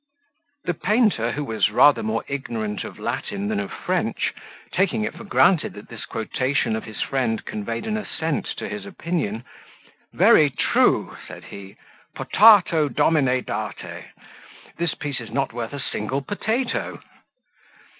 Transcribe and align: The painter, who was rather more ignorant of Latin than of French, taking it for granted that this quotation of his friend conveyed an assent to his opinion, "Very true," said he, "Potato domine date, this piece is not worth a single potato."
The 0.63 0.73
painter, 0.73 1.33
who 1.33 1.43
was 1.43 1.69
rather 1.69 2.01
more 2.01 2.23
ignorant 2.27 2.83
of 2.83 2.97
Latin 2.97 3.49
than 3.49 3.59
of 3.59 3.71
French, 3.71 4.33
taking 4.71 5.03
it 5.03 5.13
for 5.13 5.23
granted 5.23 5.73
that 5.73 5.89
this 5.89 6.05
quotation 6.07 6.75
of 6.75 6.85
his 6.85 7.03
friend 7.03 7.45
conveyed 7.45 7.85
an 7.85 7.97
assent 7.97 8.45
to 8.57 8.67
his 8.67 8.87
opinion, 8.87 9.43
"Very 10.11 10.49
true," 10.49 11.15
said 11.27 11.43
he, 11.43 11.75
"Potato 12.15 12.89
domine 12.89 13.43
date, 13.45 14.05
this 14.77 14.95
piece 14.95 15.19
is 15.21 15.29
not 15.29 15.53
worth 15.53 15.71
a 15.71 15.79
single 15.79 16.23
potato." 16.23 16.99